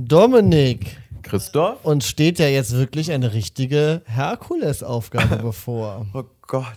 [0.00, 1.84] Dominik, Christoph?
[1.84, 6.06] uns steht ja jetzt wirklich eine richtige Herkulesaufgabe bevor.
[6.14, 6.76] Oh Gott.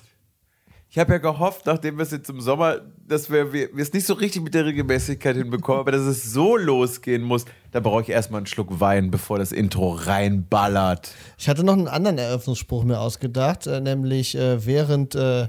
[0.90, 3.94] Ich habe ja gehofft, nachdem wir es jetzt im Sommer, dass wir, wir, wir es
[3.94, 8.02] nicht so richtig mit der Regelmäßigkeit hinbekommen, aber dass es so losgehen muss, da brauche
[8.02, 11.14] ich erstmal einen Schluck Wein, bevor das Intro reinballert.
[11.38, 15.48] Ich hatte noch einen anderen Eröffnungsspruch mir ausgedacht, äh, nämlich äh, während, äh,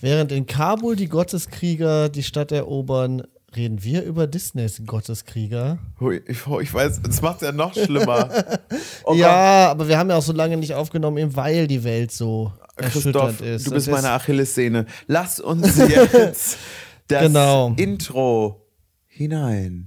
[0.00, 3.24] während in Kabul die Gotteskrieger die Stadt erobern,
[3.56, 5.78] reden wir über Disneys Gotteskrieger.
[6.26, 8.28] Ich, ich weiß, das macht es ja noch schlimmer.
[9.04, 12.12] Oh ja, aber wir haben ja auch so lange nicht aufgenommen, eben weil die Welt
[12.12, 13.66] so Christoph, ist.
[13.66, 14.86] du bist meine Achillessehne.
[15.08, 16.56] Lass uns jetzt
[17.08, 17.74] das Genau.
[17.76, 18.64] Intro
[19.08, 19.86] hinein.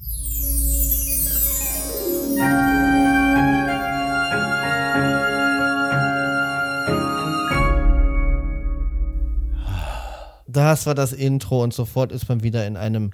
[10.47, 13.11] Das war das Intro und sofort ist man wieder in einem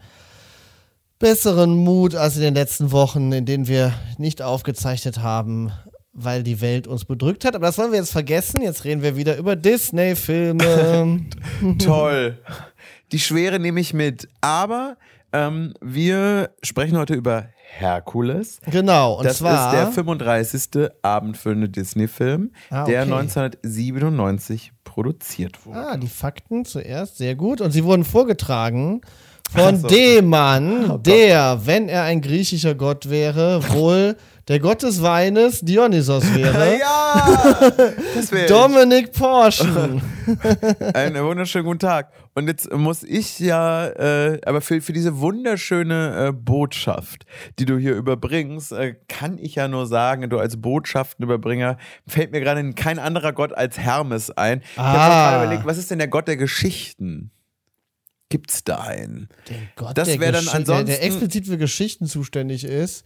[1.21, 5.71] besseren Mut als in den letzten Wochen, in denen wir nicht aufgezeichnet haben,
[6.13, 7.55] weil die Welt uns bedrückt hat.
[7.55, 8.61] Aber das wollen wir jetzt vergessen.
[8.61, 11.21] Jetzt reden wir wieder über Disney-Filme.
[11.79, 12.37] Toll.
[13.11, 14.27] Die Schwere nehme ich mit.
[14.41, 14.97] Aber
[15.31, 17.45] ähm, wir sprechen heute über
[17.77, 18.59] Herkules.
[18.69, 19.13] genau.
[19.13, 19.67] Und das zwar.
[19.73, 20.89] ist der 35.
[21.01, 23.13] abendfüllende Disney-Film, Ah, der okay.
[23.13, 25.79] 1997 produziert wurde.
[25.79, 27.17] ah, die Fakten zuerst.
[27.17, 27.61] Sehr gut.
[27.61, 29.01] Und sie wurden vorgetragen
[29.53, 29.87] von so.
[29.87, 31.07] dem Mann, Gott.
[31.07, 34.15] der, wenn er ein griechischer Gott wäre, wohl
[34.47, 36.77] der Gott des Weines Dionysos wäre.
[36.79, 37.71] Ja!
[38.15, 40.01] Das wäre Dominik Porschen.
[40.93, 42.11] Einen wunderschönen guten Tag.
[42.33, 47.25] Und jetzt muss ich ja, äh, aber für, für diese wunderschöne äh, Botschaft,
[47.59, 51.77] die du hier überbringst, äh, kann ich ja nur sagen, du als Botschaftenüberbringer,
[52.07, 54.61] fällt mir gerade kein anderer Gott als Hermes ein.
[54.73, 55.31] Ich habe Ah.
[55.31, 57.31] gerade überlegt, was ist denn der Gott der Geschichten?
[58.31, 59.29] Gibt's da einen?
[59.49, 63.05] Den Gott, Das der wär dann ansonsten- Der, der explizit für Geschichten zuständig ist.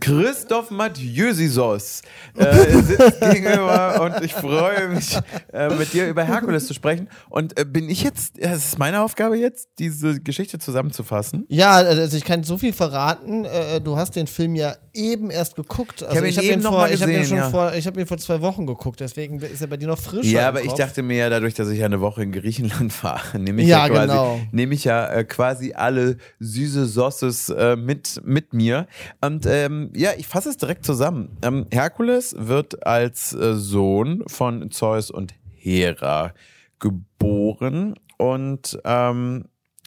[0.00, 2.02] Christoph Matjösisos
[2.34, 5.16] äh, sitzt gegenüber und ich freue mich,
[5.52, 7.08] äh, mit dir über Herkules zu sprechen.
[7.28, 11.44] Und äh, bin ich jetzt, es ist meine Aufgabe jetzt, diese Geschichte zusammenzufassen.
[11.48, 13.44] Ja, also ich kann so viel verraten.
[13.44, 16.02] Äh, Du hast den Film ja eben erst geguckt.
[16.02, 17.50] Also hab ihn hab ihn vor, ich habe ihn gesehen, schon ja.
[17.50, 19.00] vor, ich habe ihn vor zwei Wochen geguckt.
[19.00, 20.26] Deswegen ist er bei dir noch frisch.
[20.26, 23.20] Ja, aber ich dachte mir ja, dadurch, dass ich ja eine Woche in Griechenland war,
[23.38, 24.40] nehme ich Ja, ja, quasi, genau.
[24.50, 28.86] nehme ich ja äh, quasi alle süße Sosses äh, mit, mit mir.
[29.20, 31.36] Und ähm, ja, ich fasse es direkt zusammen.
[31.42, 36.32] Ähm, Herkules wird als äh, Sohn von Zeus und Hera
[36.78, 39.44] geboren und ähm,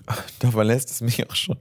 [0.39, 1.57] da verlässt es mich auch schon.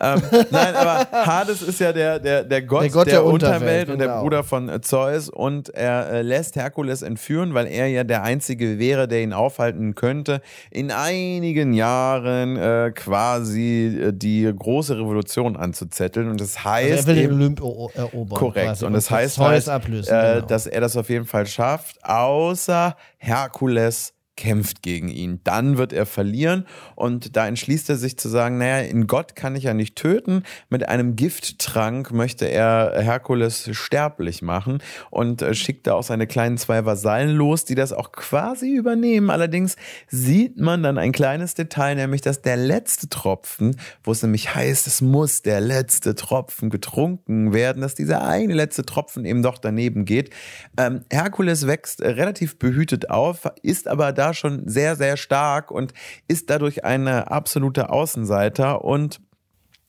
[0.00, 0.20] Ähm,
[0.50, 3.88] nein, aber Hades ist ja der, der, der, Gott, Der Gott der, der Unterwelt, Unterwelt,
[3.90, 4.22] und der genau.
[4.22, 8.78] Bruder von äh, Zeus und er äh, lässt Herkules entführen, weil er ja der Einzige
[8.78, 10.40] wäre, der ihn aufhalten könnte,
[10.70, 16.28] in einigen Jahren äh, quasi äh, die große Revolution anzuzetteln.
[16.30, 16.92] Und das heißt.
[16.92, 18.38] Also er will den eben, Olymp ero- erobern.
[18.38, 18.66] Korrekt.
[18.66, 20.14] quasi Und das heißt Zeus halt, ablösen.
[20.14, 20.46] äh, genau.
[20.46, 25.40] dass er das auf jeden Fall schafft, außer Herkules kämpft gegen ihn.
[25.44, 29.56] Dann wird er verlieren und da entschließt er sich zu sagen, naja, in Gott kann
[29.56, 30.42] ich ja nicht töten.
[30.68, 36.58] Mit einem Gifttrank möchte er Herkules sterblich machen und äh, schickt da auch seine kleinen
[36.58, 39.30] zwei Vasallen los, die das auch quasi übernehmen.
[39.30, 39.76] Allerdings
[40.08, 44.86] sieht man dann ein kleines Detail, nämlich dass der letzte Tropfen, wo es nämlich heißt,
[44.86, 50.04] es muss der letzte Tropfen getrunken werden, dass dieser eine letzte Tropfen eben doch daneben
[50.04, 50.30] geht.
[50.76, 55.92] Ähm, Herkules wächst äh, relativ behütet auf, ist aber da schon sehr, sehr stark und
[56.28, 58.84] ist dadurch ein absoluter Außenseiter.
[58.84, 59.20] Und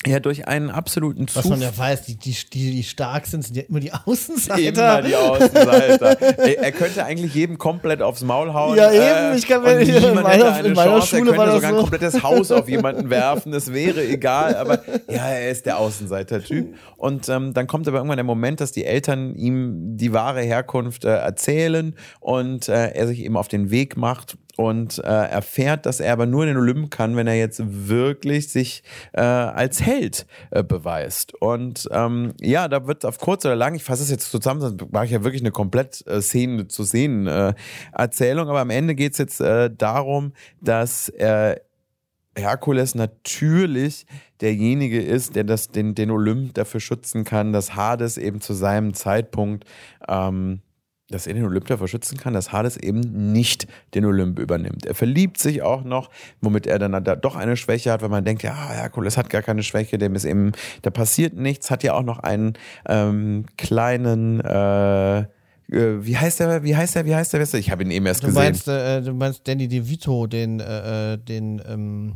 [0.05, 1.73] ja, durch einen absoluten Was man Zufall.
[1.73, 4.99] ja weiß, die, die, die, die stark sind, sind ja immer die Außenseiter.
[4.99, 6.21] Immer die Außenseiter.
[6.39, 8.77] er, er könnte eigentlich jedem komplett aufs Maul hauen.
[8.77, 9.37] Ja, eben.
[9.37, 11.07] Ich kann mir- in niemand meiner- hätte eine in meiner Chance.
[11.17, 13.53] Schule er könnte das sogar ein komplettes Haus auf jemanden werfen.
[13.53, 14.55] Es wäre egal.
[14.55, 16.75] Aber ja, er ist der Außenseiter-Typ.
[16.95, 21.05] Und ähm, dann kommt aber irgendwann der Moment, dass die Eltern ihm die wahre Herkunft
[21.05, 26.00] äh, erzählen und äh, er sich eben auf den Weg macht und äh, erfährt, dass
[26.00, 30.25] er aber nur in den Olymp kann, wenn er jetzt wirklich sich äh, als Held
[30.51, 31.34] äh, beweist.
[31.35, 34.92] Und ähm, ja, da wird auf kurz oder lang, ich fasse es jetzt zusammen, sonst
[34.92, 37.54] mache ich ja wirklich eine komplett äh, Szene zu Szenen äh,
[37.94, 41.57] Erzählung, aber am Ende geht es jetzt äh, darum, dass äh,
[42.36, 44.06] Herkules natürlich
[44.42, 48.94] derjenige ist, der das, den, den Olymp dafür schützen kann, dass Hades eben zu seinem
[48.94, 49.65] Zeitpunkt
[50.07, 50.62] ähm,
[51.09, 54.86] dass er den Olymp dafür schützen kann, dass Hades eben nicht den Olymp übernimmt.
[54.86, 56.09] Er verliebt sich auch noch,
[56.42, 59.42] womit er dann da doch eine Schwäche hat, weil man denkt, ja, Herkules hat gar
[59.42, 60.51] keine Schwäche, dem ist eben,
[60.81, 62.54] da passiert nichts, hat ja auch noch einen
[62.88, 65.25] ähm, kleinen äh,
[65.69, 68.24] äh, wie heißt der, wie heißt der, wie heißt der, ich habe ihn eben erst
[68.24, 68.44] Du gesehen.
[68.44, 72.15] meinst, äh, du meinst Danny DeVito, den, äh, äh, den ähm,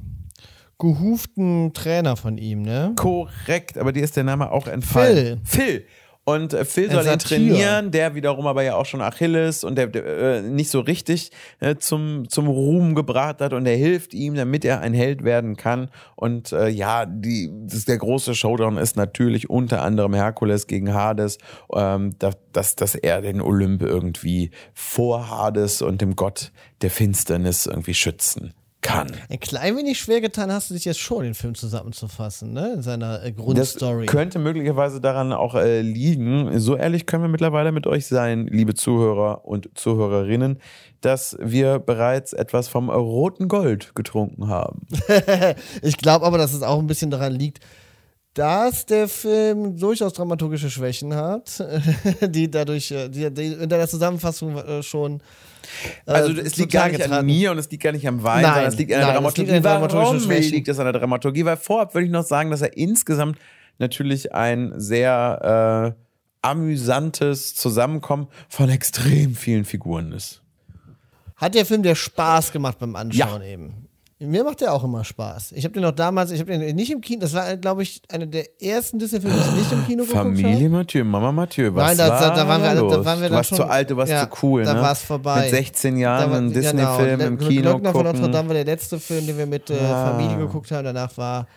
[0.80, 2.94] gehuften Trainer von ihm, ne?
[2.96, 5.42] Korrekt, aber dir ist der Name auch entfallen.
[5.44, 5.66] Phil.
[5.66, 5.86] Phil.
[6.24, 9.88] Und äh, Phil soll ihn trainieren, der wiederum aber ja auch schon Achilles und der,
[9.88, 14.36] der äh, nicht so richtig äh, zum, zum Ruhm gebracht hat und er hilft ihm,
[14.36, 15.90] damit er ein Held werden kann.
[16.16, 21.40] Und äh, ja, die, das, der große Showdown ist natürlich unter anderem Herkules gegen Hades,
[21.74, 26.52] ähm, dass, dass er den Olymp irgendwie vor Hades und dem Gott
[26.84, 29.12] der Finsternis irgendwie schützen kann.
[29.30, 32.74] Ein klein wenig schwer getan hast du dich jetzt schon, den Film zusammenzufassen, ne?
[32.74, 34.06] In seiner äh, Grundstory.
[34.06, 36.60] Das könnte möglicherweise daran auch äh, liegen.
[36.60, 40.60] So ehrlich können wir mittlerweile mit euch sein, liebe Zuhörer und Zuhörerinnen,
[41.02, 44.88] dass wir bereits etwas vom roten Gold getrunken haben.
[45.82, 47.60] ich glaube aber, dass es auch ein bisschen daran liegt,
[48.34, 51.64] dass der Film durchaus dramaturgische Schwächen hat,
[52.22, 55.22] die dadurch, äh, die, die in der Zusammenfassung äh, schon.
[56.06, 58.54] Also es liegt gar nicht an mir und es liegt gar nicht am Wein, nein,
[58.54, 59.52] sondern es liegt an der Dramaturgie.
[59.52, 61.46] Liegt Warum liegt es an der Dramaturgie?
[61.46, 63.38] Weil vorab würde ich noch sagen, dass er insgesamt
[63.78, 66.02] natürlich ein sehr äh,
[66.42, 70.42] amüsantes Zusammenkommen von extrem vielen Figuren ist.
[71.36, 73.48] Hat der Film dir Spaß gemacht beim Anschauen ja.
[73.48, 73.81] eben?
[74.24, 75.54] Mir macht der auch immer Spaß.
[75.54, 78.04] Ich habe den noch damals, ich habe den nicht im Kino, das war, glaube ich,
[78.08, 80.36] einer der ersten Disney-Filme, die ich nicht im Kino geguckt habe.
[80.36, 83.30] Familie Mathieu, Mama Mathieu, was Nein, da, da, da, waren wir, alle, da waren wir
[83.30, 84.80] Du warst schon, zu alt, du warst ja, zu cool, da ne?
[84.80, 85.42] Da war es vorbei.
[85.42, 87.32] Mit 16 Jahren einen Disney-Film genau.
[87.32, 90.38] im Kino Glöckner von Notre Dame war der letzte Film, den wir mit äh, Familie
[90.38, 90.86] geguckt haben.
[90.86, 91.48] Danach war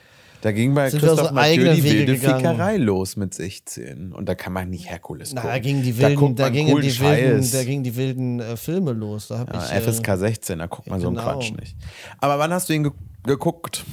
[0.44, 4.12] da ging bei Christoph Mathieu die wilde Fickerei los mit 16.
[4.12, 5.42] Und da kann man nicht Herkules gucken.
[5.42, 8.56] Na, da gingen die wilden, da, da gingen die wilden, da gingen die wilden äh,
[8.58, 9.28] Filme los.
[9.28, 11.12] Da hab ja, ich, FSK 16, da guckt man genau.
[11.12, 11.38] so einen genau.
[11.38, 11.76] Quatsch nicht.
[12.18, 12.92] Aber wann hast du ihn ge
[13.22, 13.86] geguckt?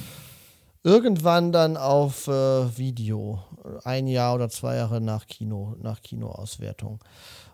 [0.84, 3.42] Irgendwann dann auf äh, Video.
[3.84, 6.98] Ein Jahr oder zwei Jahre nach Kino, nach Kinoauswertung.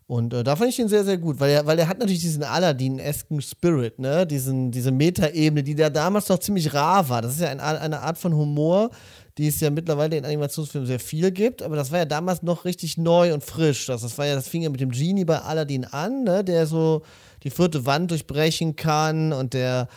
[0.09, 2.23] Und äh, da fand ich ihn sehr, sehr gut, weil er, weil er hat natürlich
[2.23, 4.27] diesen Aladdin-esken Spirit, ne?
[4.27, 7.21] Diesen, diese Metaebene, die da damals noch ziemlich rar war.
[7.21, 8.89] Das ist ja ein, eine Art von Humor,
[9.37, 12.65] die es ja mittlerweile in Animationsfilmen sehr viel gibt, aber das war ja damals noch
[12.65, 13.85] richtig neu und frisch.
[13.85, 16.43] Das, das war ja, das fing ja mit dem Genie bei Aladdin an, ne?
[16.43, 17.03] Der so
[17.43, 19.89] die vierte Wand durchbrechen kann und der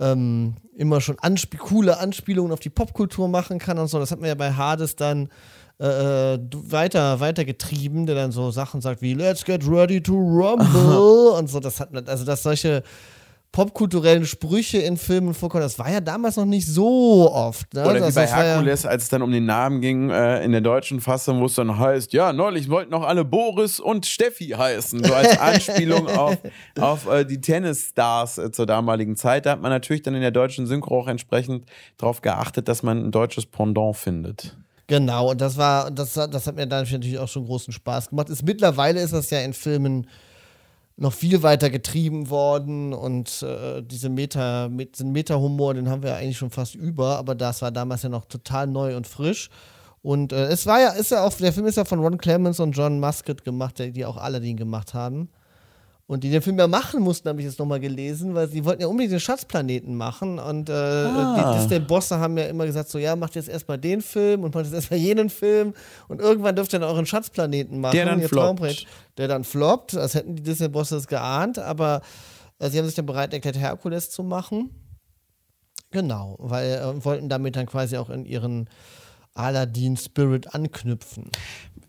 [0.00, 3.98] ähm, immer schon ansp coole Anspielungen auf die Popkultur machen kann und so.
[3.98, 5.28] Das hat man ja bei Hades dann
[5.80, 10.12] äh, äh, weiter, weiter getrieben, der dann so Sachen sagt wie Let's get ready to
[10.12, 11.60] rumble und so.
[11.60, 12.82] Das hat, also dass solche
[13.52, 17.72] popkulturellen Sprüche in Filmen vorkommen, das war ja damals noch nicht so oft.
[17.74, 17.82] Ne?
[17.82, 20.60] Oder wie bei Herkules, ja als es dann um den Namen ging äh, in der
[20.60, 25.02] deutschen Fassung, wo es dann heißt, ja, neulich wollten noch alle Boris und Steffi heißen,
[25.02, 26.36] so als Anspielung auf,
[26.78, 29.46] auf äh, die Tennisstars äh, zur damaligen Zeit.
[29.46, 31.64] Da hat man natürlich dann in der deutschen Synchro auch entsprechend
[31.96, 34.56] darauf geachtet, dass man ein deutsches Pendant findet.
[34.88, 38.30] Genau, und das war, das, das hat mir dann natürlich auch schon großen Spaß gemacht.
[38.30, 40.08] Ist, mittlerweile ist das ja in Filmen
[40.96, 46.16] noch viel weiter getrieben worden und äh, diese Meta, mit, den Meta-Humor, den haben wir
[46.16, 49.50] eigentlich schon fast über, aber das war damals ja noch total neu und frisch.
[50.02, 52.58] Und äh, es war ja, ist ja auch, der Film ist ja von Ron Clements
[52.58, 55.28] und John Musket gemacht, die, auch Aladdin gemacht haben.
[56.10, 58.80] Und die den Film ja machen mussten, habe ich jetzt nochmal gelesen, weil sie wollten
[58.80, 60.38] ja unbedingt den Schatzplaneten machen.
[60.38, 61.52] Und äh, ah.
[61.52, 64.64] die Disney-Bosse haben ja immer gesagt: so, ja, macht jetzt erstmal den Film und macht
[64.64, 65.74] jetzt erstmal jenen Film.
[66.08, 67.94] Und irgendwann dürft ihr dann euren Schatzplaneten machen.
[67.94, 68.86] Der dann floppt.
[69.18, 69.96] Der dann floppt.
[69.96, 72.00] Als hätten die Disney-Bosse das geahnt, aber
[72.58, 74.70] äh, sie haben sich dann bereit erklärt, Herkules zu machen.
[75.90, 78.70] Genau, weil äh, wollten damit dann quasi auch in ihren
[79.38, 81.30] Aladdin-Spirit anknüpfen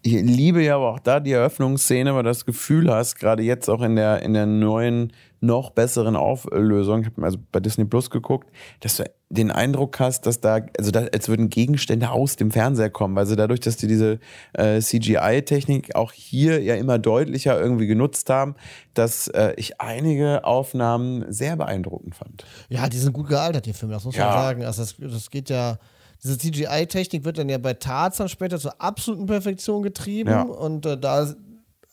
[0.02, 3.70] ich liebe ja aber auch da die Eröffnungsszene, weil du das Gefühl hast, gerade jetzt
[3.70, 8.10] auch in der, in der neuen, noch besseren Auflösung, ich habe also bei Disney Plus
[8.10, 8.50] geguckt,
[8.82, 12.90] dass du den Eindruck hast, dass da, also da, als würden Gegenstände aus dem Fernseher
[12.90, 13.18] kommen.
[13.18, 14.20] Also dadurch, dass die diese
[14.52, 18.56] äh, CGI-Technik auch hier ja immer deutlicher irgendwie genutzt haben,
[18.94, 22.44] dass äh, ich einige Aufnahmen sehr beeindruckend fand.
[22.68, 24.26] Ja, die sind gut gealtert, die Filme, das muss ja.
[24.26, 24.66] man sagen.
[24.66, 25.78] Also das, das geht ja
[26.24, 30.30] diese CGI-Technik wird dann ja bei Tarzan später zur absoluten Perfektion getrieben.
[30.30, 30.42] Ja.
[30.42, 31.34] Und äh, da,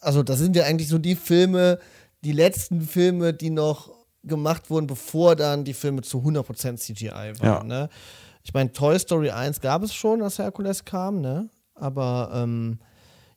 [0.01, 1.79] also das sind ja eigentlich so die Filme,
[2.25, 3.91] die letzten Filme, die noch
[4.25, 7.37] gemacht wurden, bevor dann die Filme zu 100% CGI waren.
[7.41, 7.63] Ja.
[7.63, 7.89] Ne?
[8.43, 11.49] Ich meine, Toy Story 1 gab es schon, als Herkules kam, ne?
[11.75, 12.79] Aber ähm,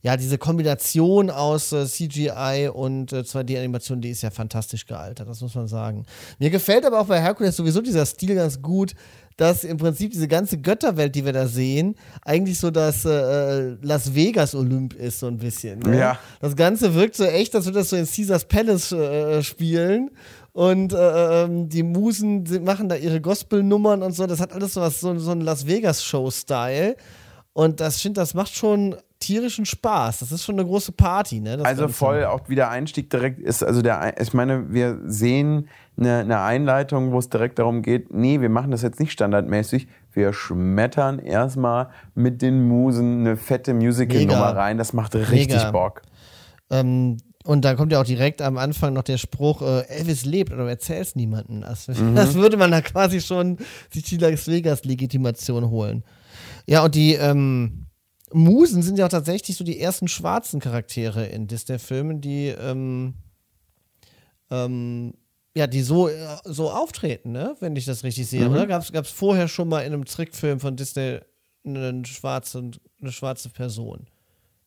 [0.02, 5.42] ja, diese Kombination aus äh, CGI und äh, 2D-Animation, die ist ja fantastisch gealtert, das
[5.42, 6.06] muss man sagen.
[6.38, 8.94] Mir gefällt aber auch bei Herkules sowieso dieser Stil ganz gut,
[9.40, 14.14] dass im Prinzip diese ganze Götterwelt, die wir da sehen, eigentlich so das äh, Las
[14.14, 15.80] Vegas Olymp ist, so ein bisschen.
[15.80, 15.98] Ne?
[15.98, 16.20] Ja.
[16.42, 20.12] Das Ganze wirkt so echt, als würde das so in Caesars Palace äh, spielen.
[20.52, 24.28] Und äh, ähm, die Musen machen da ihre Gospelnummern und so.
[24.28, 26.98] Das hat alles so was, so, so ein Las Vegas-Show-Style.
[27.54, 28.98] Und das, das macht schon
[29.30, 30.20] tierischen Spaß.
[30.20, 31.58] Das ist schon eine große Party, ne?
[31.58, 36.20] Das Also voll auch wieder Einstieg direkt ist, also der, ich meine, wir sehen eine,
[36.20, 40.34] eine Einleitung, wo es direkt darum geht, nee, wir machen das jetzt nicht standardmäßig, wir
[40.34, 45.72] schmettern erstmal mit den Musen eine fette Musical-Nummer rein, das macht richtig Mega.
[45.72, 46.02] Bock.
[46.72, 50.52] Ähm, und dann kommt ja auch direkt am Anfang noch der Spruch, äh, Elvis lebt,
[50.52, 51.62] aber erzähl's niemandem.
[51.62, 53.58] Das, das würde man da quasi schon
[53.92, 56.04] sich die Las Vegas Legitimation holen.
[56.66, 57.86] Ja, und die ähm,
[58.32, 63.16] Musen sind ja auch tatsächlich so die ersten schwarzen Charaktere in Disney-Filmen, die ähm,
[64.52, 65.14] ähm,
[65.56, 67.56] ja, die so, äh, so auftreten, ne?
[67.60, 68.50] wenn ich das richtig sehe.
[68.50, 71.20] Oder gab es vorher schon mal in einem Trickfilm von Disney
[71.66, 72.72] eine schwarze,
[73.02, 74.08] eine schwarze Person?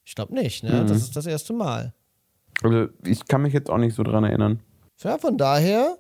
[0.04, 0.84] Ich glaube nicht, ne?
[0.84, 1.94] Das ist das erste Mal.
[2.62, 4.60] Also ich kann mich jetzt auch nicht so dran erinnern.
[5.02, 5.98] Ja, von daher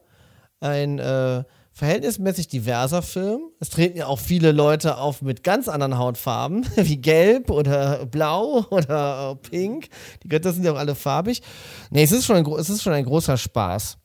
[0.60, 3.40] ein äh, verhältnismäßig diverser Film.
[3.58, 8.66] Es treten ja auch viele Leute auf mit ganz anderen Hautfarben, wie gelb oder blau
[8.70, 9.88] oder pink.
[10.22, 11.42] Die Götter sind ja auch alle farbig.
[11.90, 13.98] Nee, es ist schon ein, es ist schon ein großer Spaß.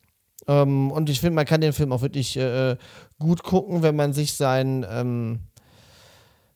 [0.47, 2.77] Ähm, und ich finde, man kann den Film auch wirklich äh,
[3.19, 5.39] gut gucken, wenn man sich seinen, ähm,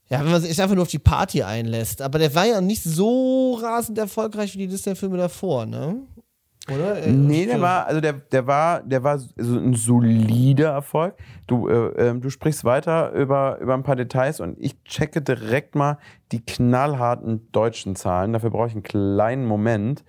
[0.10, 2.02] ja, wenn man sich einfach nur auf die Party einlässt.
[2.02, 6.02] Aber der war ja nicht so rasend erfolgreich wie die Disney-Filme davor, ne?
[6.70, 7.02] Oder?
[7.04, 11.16] Äh, Nee, der für- war, also der, der war, der war so ein solider Erfolg.
[11.48, 15.76] Du, äh, ähm, du sprichst weiter über, über ein paar Details und ich checke direkt
[15.76, 15.98] mal
[16.32, 18.34] die knallharten deutschen Zahlen.
[18.34, 20.04] Dafür brauche ich einen kleinen Moment.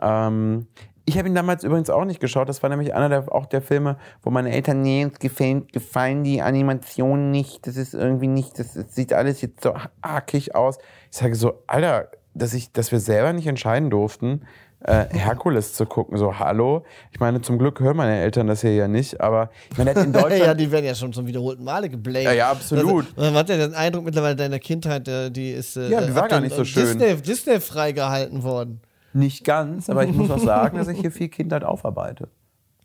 [0.00, 0.66] Ähm,
[1.08, 2.48] ich habe ihn damals übrigens auch nicht geschaut.
[2.48, 6.24] Das war nämlich einer der, auch der Filme, wo meine Eltern, nee, uns gefällt, gefallen
[6.24, 7.66] die Animationen nicht.
[7.66, 10.78] Das ist irgendwie nicht, das, das sieht alles jetzt so hakig aus.
[11.10, 14.42] Ich sage so, Alter, dass, ich, dass wir selber nicht entscheiden durften,
[14.80, 16.18] äh, Herkules zu gucken.
[16.18, 16.84] So, hallo.
[17.12, 20.12] Ich meine, zum Glück hören meine Eltern das hier ja nicht, aber ich meine, in
[20.12, 20.38] Deutschland.
[20.38, 22.24] ja, die werden ja schon zum wiederholten Male geblamed.
[22.24, 23.06] Ja, ja, absolut.
[23.16, 26.14] Also, man hat ja den Eindruck mittlerweile, deine Kindheit, äh, die ist äh, Ja, die
[26.14, 26.98] war gar den- nicht so schön.
[26.98, 28.80] Disney, Disney freigehalten worden.
[29.12, 32.28] Nicht ganz, aber ich muss auch sagen, dass ich hier viel Kindheit aufarbeite.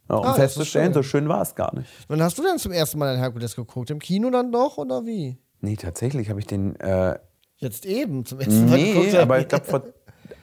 [0.09, 1.89] Ja, um Ah, festzustellen, so schön war es gar nicht.
[2.07, 3.89] Wann hast du denn zum ersten Mal ein Herkules geguckt?
[3.91, 5.37] Im Kino dann doch oder wie?
[5.59, 6.77] Nee, tatsächlich habe ich den.
[6.79, 7.19] Äh,
[7.57, 9.15] Jetzt eben zum ersten Mal nee, geguckt.
[9.15, 9.83] aber ich glaube vor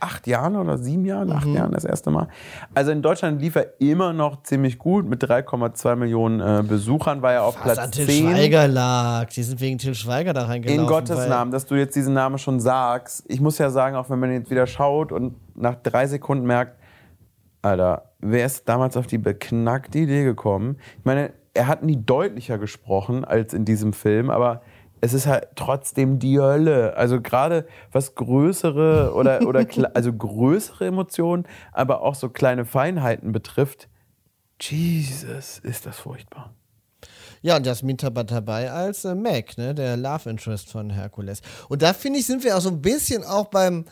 [0.01, 2.29] acht Jahren oder sieben Jahren, acht Jahren das erste Mal.
[2.75, 7.33] Also in Deutschland lief er immer noch ziemlich gut mit 3,2 Millionen äh, Besuchern, war
[7.33, 8.31] er auf was Platz an Till 10.
[8.31, 9.29] Schweiger lag.
[9.31, 10.83] Die sind wegen Till Schweiger da reingelaufen.
[10.83, 13.25] In Gottes Namen, dass du jetzt diesen Namen schon sagst.
[13.29, 16.77] Ich muss ja sagen, auch wenn man jetzt wieder schaut und nach drei Sekunden merkt,
[17.63, 20.77] Alter, wer ist damals auf die beknackte Idee gekommen?
[20.99, 24.63] Ich meine, er hat nie deutlicher gesprochen als in diesem Film, aber
[25.01, 26.97] es ist halt trotzdem die Hölle.
[26.97, 33.89] Also gerade was größere oder, oder also größere Emotionen, aber auch so kleine Feinheiten betrifft.
[34.61, 36.55] Jesus, ist das furchtbar.
[37.43, 41.41] Ja, und Jasmin Tabat dabei als äh, Mac, ne, der Love Interest von Herkules.
[41.69, 43.85] Und da finde ich, sind wir auch so ein bisschen auch beim,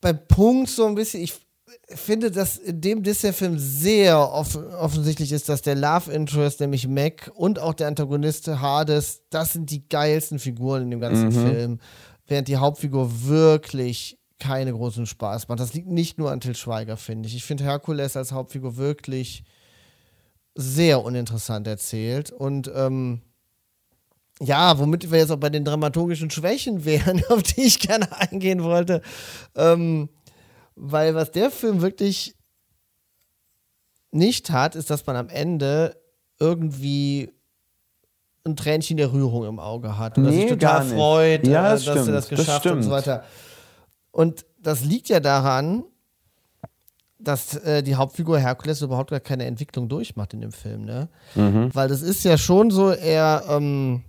[0.00, 1.34] beim Punkt so ein bisschen, ich
[1.88, 7.30] finde, dass in dem Disney-Film sehr off offensichtlich ist, dass der Love Interest, nämlich Mac
[7.34, 11.80] und auch der Antagonist Hades, das sind die geilsten Figuren in dem ganzen Film.
[12.26, 15.60] Während die Hauptfigur wirklich keine großen Spaß macht.
[15.60, 17.36] Das liegt nicht nur an Till Schweiger, finde ich.
[17.36, 19.44] Ich finde Herkules als Hauptfigur wirklich
[20.54, 22.32] sehr uninteressant erzählt.
[22.32, 23.22] Und ähm,
[24.40, 28.62] ja, womit wir jetzt auch bei den dramaturgischen Schwächen wären, auf die ich gerne eingehen
[28.64, 29.02] wollte.
[29.54, 30.08] Ähm,
[30.84, 32.34] weil was der Film wirklich
[34.10, 35.96] nicht hat, ist, dass man am Ende
[36.40, 37.32] irgendwie
[38.44, 41.70] ein Tränchen der Rührung im Auge hat und dass Nee, sich total freut, Ja, äh,
[41.70, 43.24] das dass er stimmt, das das geschafft hat und so weiter.
[44.10, 45.84] Und das liegt ja daran,
[47.20, 51.08] dass äh, die Hauptfigur Herkules überhaupt gar keine Entwicklung durchmacht in dem Film, ne?
[51.72, 54.02] Weil das ist ja schon so, er, ähm,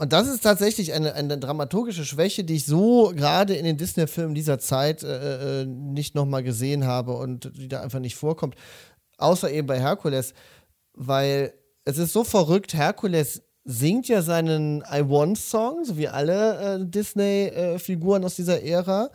[0.00, 4.32] und das ist tatsächlich eine, eine dramaturgische Schwäche, die ich so gerade in den Disney-Filmen
[4.32, 8.54] dieser Zeit äh, äh, nicht nochmal gesehen habe und die da einfach nicht vorkommt.
[9.18, 10.34] Außer eben bei Herkules,
[10.94, 11.52] weil
[11.84, 16.86] es ist so verrückt, Herkules singt ja seinen I Want Song, so wie alle äh,
[16.86, 19.10] Disney-Figuren aus dieser Ära.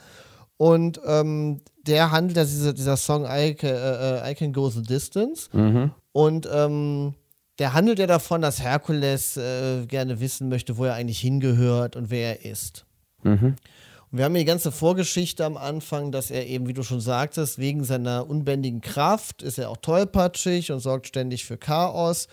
[0.57, 4.81] Und ähm, der handelt, ja dieser, dieser Song I can, äh, I can Go the
[4.81, 5.49] Distance.
[6.11, 7.15] Und ähm,
[7.63, 12.09] der handelt ja davon, dass Herkules äh, gerne wissen möchte, wo er eigentlich hingehört und
[12.09, 12.85] wer er ist.
[14.11, 16.99] Und wir haben hier die ganze Vorgeschichte am Anfang, dass er eben, wie du schon
[16.99, 22.27] sagtest, wegen seiner unbändigen Kraft ist er auch tollpatschig und sorgt ständig für Chaos.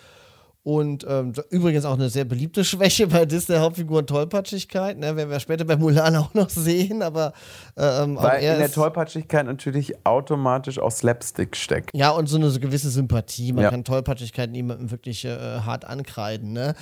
[0.63, 4.99] Und ähm, übrigens auch eine sehr beliebte Schwäche bei Disney-Hauptfiguren Tollpatschigkeit.
[4.99, 5.15] Ne?
[5.15, 7.33] Werden wir später bei Mulan auch noch sehen, aber
[7.75, 11.89] ähm, Weil in der Tollpatschigkeit natürlich automatisch auch Slapstick steckt.
[11.95, 13.53] Ja, und so eine so gewisse Sympathie.
[13.53, 13.69] Man ja.
[13.71, 16.53] kann Tollpatschigkeit niemandem wirklich äh, hart ankreiden.
[16.53, 16.75] Ne?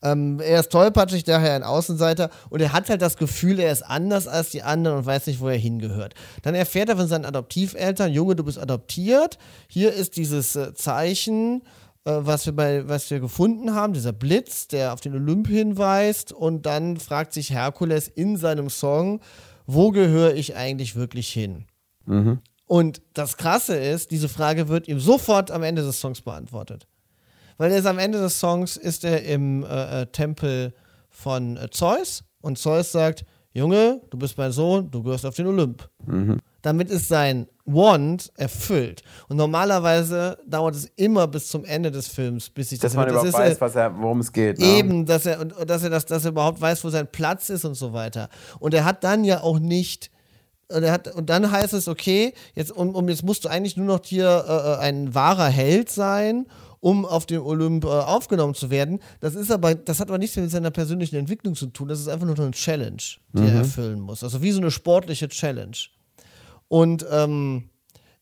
[0.00, 3.82] Ähm, er ist tollpatschig, daher ein Außenseiter und er hat halt das Gefühl, er ist
[3.82, 6.14] anders als die anderen und weiß nicht, wo er hingehört.
[6.42, 9.38] Dann erfährt er von seinen Adoptiveltern, Junge, du bist adoptiert.
[9.66, 14.68] Hier ist dieses äh, Zeichen äh, was, wir bei, was wir gefunden haben, dieser Blitz,
[14.68, 16.32] der auf den Olymp hinweist.
[16.32, 19.20] Und dann fragt sich Herkules in seinem Song,
[19.66, 21.64] wo gehöre ich eigentlich wirklich hin?
[22.04, 22.40] Mhm.
[22.66, 26.86] Und das Krasse ist, diese Frage wird ihm sofort am Ende des Songs beantwortet.
[27.56, 30.74] Weil er ist am Ende des Songs ist er im äh, äh Tempel
[31.08, 35.46] von äh, Zeus und Zeus sagt, Junge, du bist mein Sohn, du gehörst auf den
[35.46, 35.88] Olymp.
[36.04, 39.02] Mhm damit ist sein Want erfüllt.
[39.28, 42.92] Und normalerweise dauert es immer bis zum Ende des Films, bis ich das.
[42.92, 44.58] Dass man überhaupt das weiß, was er, worum es geht.
[44.58, 44.64] Ne?
[44.64, 47.74] Eben, dass er, dass er das, dass er überhaupt weiß, wo sein Platz ist und
[47.74, 48.30] so weiter.
[48.60, 50.10] Und er hat dann ja auch nicht.
[50.68, 53.76] Und, er hat, und dann heißt es, okay, jetzt, um, um, jetzt musst du eigentlich
[53.76, 56.46] nur noch hier äh, äh ein wahrer Held sein
[56.80, 59.00] um auf dem Olymp äh, aufgenommen zu werden.
[59.20, 61.88] Das ist aber, das hat aber nichts mit seiner persönlichen Entwicklung zu tun.
[61.88, 63.00] Das ist einfach nur eine Challenge,
[63.32, 63.48] die mhm.
[63.48, 64.22] er erfüllen muss.
[64.22, 65.78] Also wie so eine sportliche Challenge.
[66.68, 67.70] Und ähm,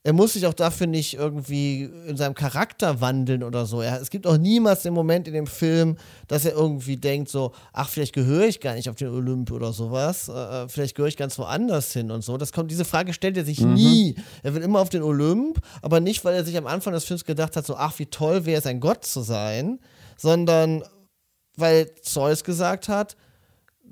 [0.04, 3.80] er muss sich auch dafür nicht irgendwie in seinem Charakter wandeln oder so.
[3.80, 5.96] Er, es gibt auch niemals den Moment in dem Film,
[6.26, 9.72] dass er irgendwie denkt so, ach, vielleicht gehöre ich gar nicht auf den Olymp oder
[9.72, 10.28] sowas.
[10.28, 12.36] Äh, äh, vielleicht gehöre ich ganz woanders hin und so.
[12.36, 13.74] Das kommt, diese Frage stellt er sich mhm.
[13.74, 14.16] nie.
[14.42, 17.24] Er will immer auf den Olymp, aber nicht, weil er sich am Anfang des Films
[17.24, 19.78] gedacht hat, so, ach, wie toll wäre es, ein Gott zu sein,
[20.16, 20.82] sondern
[21.56, 23.16] weil Zeus gesagt hat,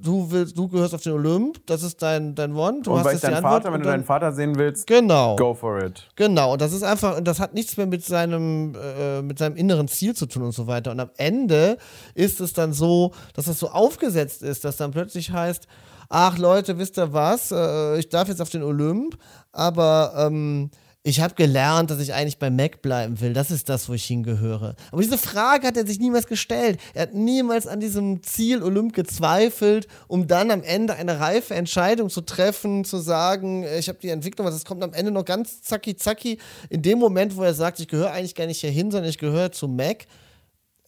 [0.03, 2.81] du willst, du gehörst auf den Olymp, das ist dein, dein One.
[2.83, 5.37] Du und hast weil dein Vater, wenn du deinen Vater sehen willst, genau.
[5.37, 6.09] go for it.
[6.17, 9.89] Genau, und das ist einfach, das hat nichts mehr mit seinem, äh, mit seinem inneren
[9.89, 10.91] Ziel zu tun und so weiter.
[10.91, 11.79] Und am Ende
[12.15, 15.67] ist es dann so, dass das so aufgesetzt ist, dass dann plötzlich heißt,
[16.09, 19.17] ach Leute, wisst ihr was, äh, ich darf jetzt auf den Olymp,
[19.53, 20.71] aber ähm,
[21.03, 23.33] ich habe gelernt, dass ich eigentlich bei Mac bleiben will.
[23.33, 24.75] Das ist das, wo ich hingehöre.
[24.93, 26.79] Aber diese Frage hat er sich niemals gestellt.
[26.93, 32.11] Er hat niemals an diesem Ziel Olymp gezweifelt, um dann am Ende eine reife Entscheidung
[32.11, 35.97] zu treffen, zu sagen, ich habe die Entwicklung, das kommt am Ende noch ganz zacki
[35.97, 36.37] zacki.
[36.69, 39.53] In dem Moment, wo er sagt, ich gehöre eigentlich gar nicht hierhin, sondern ich gehöre
[39.53, 40.05] zu Mac,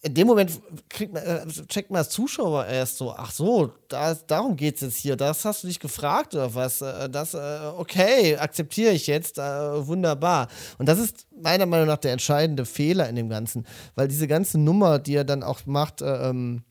[0.05, 0.51] in dem Moment
[0.89, 4.81] kriegt man, äh, checkt man als Zuschauer erst so, ach so, da, darum geht es
[4.81, 6.81] jetzt hier, das hast du dich gefragt oder was?
[6.81, 10.49] Äh, das, äh, okay, akzeptiere ich jetzt, wunderbar.
[10.77, 14.59] Und das ist meiner Meinung nach der entscheidende Fehler in dem Ganzen, weil diese ganze
[14.59, 16.63] Nummer, die er dann auch macht, ähm,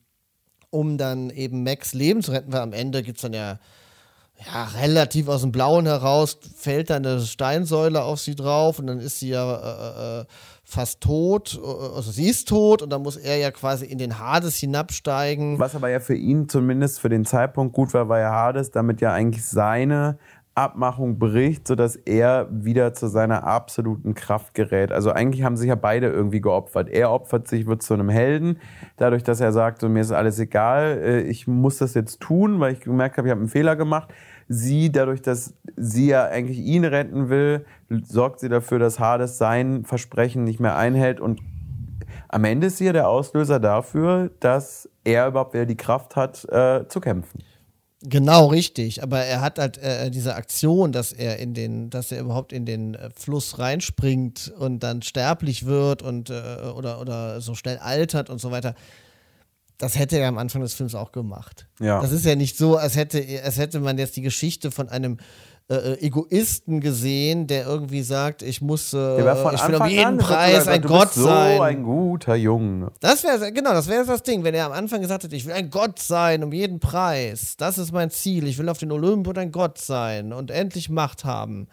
[0.69, 3.59] um dann eben Max Leben zu retten, weil am Ende gibt es dann ja
[4.45, 8.99] ja, relativ aus dem Blauen heraus fällt dann eine Steinsäule auf sie drauf und dann
[8.99, 10.25] ist sie ja
[10.73, 14.19] fast tot, äh, also sie ist tot und dann muss er ja quasi in den
[14.19, 15.59] Hades hinabsteigen.
[15.59, 19.01] Was aber ja für ihn zumindest für den Zeitpunkt gut war, war ja Hades damit
[19.01, 20.17] ja eigentlich seine
[20.55, 24.91] Abmachung bricht, sodass er wieder zu seiner absoluten Kraft gerät.
[24.91, 26.89] Also eigentlich haben sich ja beide irgendwie geopfert.
[26.89, 28.59] Er opfert sich, wird zu einem Helden,
[28.97, 32.59] dadurch, dass er sagt, so, mir ist alles egal, äh, ich muss das jetzt tun,
[32.59, 34.13] weil ich gemerkt habe, ich habe einen Fehler gemacht
[34.47, 37.65] sie, dadurch, dass sie ja eigentlich ihn retten will,
[38.03, 41.41] sorgt sie dafür, dass Hades sein Versprechen nicht mehr einhält und
[42.29, 46.43] am Ende ist sie ja der Auslöser dafür, dass er überhaupt wieder die Kraft hat,
[46.45, 47.43] äh, zu kämpfen.
[48.01, 49.03] Genau, richtig.
[49.03, 52.65] Aber er hat halt äh, diese Aktion, dass er in den, dass er überhaupt in
[52.65, 58.29] den äh, Fluss reinspringt und dann sterblich wird und äh, oder, oder so schnell altert
[58.29, 58.75] und so weiter
[59.77, 61.67] das hätte er am Anfang des Films auch gemacht.
[61.79, 62.01] Ja.
[62.01, 65.17] Das ist ja nicht so, als hätte, als hätte man jetzt die Geschichte von einem
[65.69, 70.67] äh, äh Egoisten gesehen, der irgendwie sagt, ich muss, äh, ich will um jeden Preis
[70.67, 71.61] ein Gott so sein.
[71.61, 72.91] ein guter Junge.
[72.99, 75.53] Das wäre genau, das wäre das Ding, wenn er am Anfang gesagt hätte, ich will
[75.53, 77.55] ein Gott sein um jeden Preis.
[77.57, 78.47] Das ist mein Ziel.
[78.47, 81.67] Ich will auf den Olymp und ein Gott sein und endlich Macht haben.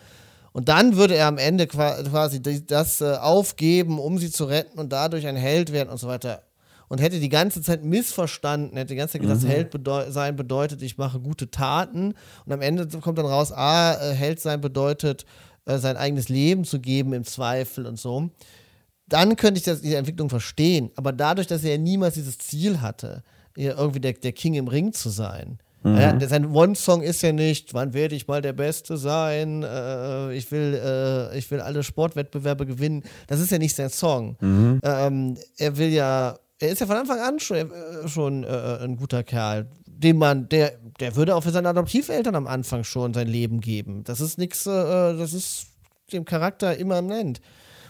[0.53, 4.92] Und dann würde er am Ende quasi das äh, aufgeben, um sie zu retten und
[4.92, 6.42] dadurch ein Held werden und so weiter
[6.90, 9.46] und hätte die ganze Zeit missverstanden, hätte die ganze Zeit gesagt, mhm.
[9.46, 12.14] Held bedeu sein bedeutet, ich mache gute Taten.
[12.44, 15.24] Und am Ende kommt dann raus, ah, äh, Held sein bedeutet,
[15.66, 18.31] äh, sein eigenes Leben zu geben im Zweifel und so.
[19.07, 20.90] Dann könnte ich das, diese Entwicklung verstehen.
[20.96, 23.22] Aber dadurch, dass er niemals dieses Ziel hatte,
[23.55, 25.96] irgendwie der, der King im Ring zu sein, Mhm.
[25.96, 30.53] Ja, sein One-Song ist ja nicht, wann werde ich mal der Beste sein, äh, ich,
[30.53, 33.03] will, äh, ich will alle Sportwettbewerbe gewinnen.
[33.29, 34.37] Das ist ja nicht sein Song.
[34.40, 34.81] Mhm.
[34.85, 38.96] Ähm, er will ja er ist ja von Anfang an schon, äh, schon äh, ein
[38.96, 43.29] guter Kerl, dem man, der, der würde auch für seine Adoptiveltern am Anfang schon sein
[43.29, 44.05] Leben geben.
[44.05, 45.66] Das ist nichts, äh, das ist
[46.12, 47.40] dem Charakter immanent.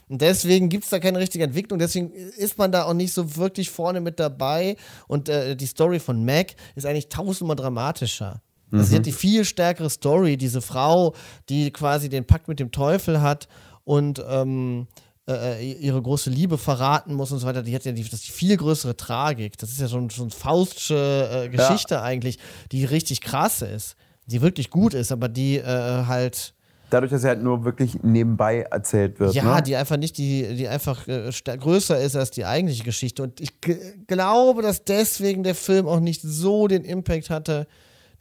[0.08, 3.36] Und deswegen gibt es da keine richtige Entwicklung, deswegen ist man da auch nicht so
[3.36, 4.76] wirklich vorne mit dabei.
[5.06, 8.42] Und äh, die Story von Mac ist eigentlich tausendmal dramatischer.
[8.72, 11.14] Also sie hat die viel stärkere Story, diese Frau,
[11.48, 13.48] die quasi den Pakt mit dem Teufel hat
[13.84, 14.86] und ähm,
[15.30, 17.62] äh, ihre große Liebe verraten muss und so weiter.
[17.62, 19.56] Die hat ja die, das ist die viel größere Tragik.
[19.58, 22.02] Das ist ja schon so eine faustsche äh, Geschichte ja.
[22.02, 22.38] eigentlich,
[22.72, 25.64] die richtig krass ist, die wirklich gut ist, aber die äh,
[26.06, 26.54] halt
[26.90, 29.34] dadurch, dass er halt nur wirklich nebenbei erzählt wird.
[29.34, 29.62] Ja, ne?
[29.62, 33.22] die einfach nicht, die, die einfach äh, größer ist als die eigentliche Geschichte.
[33.22, 33.52] Und ich
[34.06, 37.66] glaube, dass deswegen der Film auch nicht so den Impact hatte,